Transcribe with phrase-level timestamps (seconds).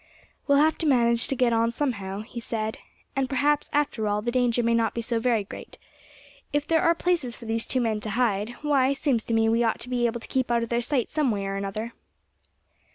[0.47, 2.79] "We'll have to manage to get on, somehow," he said;
[3.15, 5.77] "and perhaps, after all, the danger may not be so very great.
[6.51, 9.63] If there are places for these two men to hide, why, seems to me we
[9.63, 11.93] ought to be able to keep out of their sight some way or another."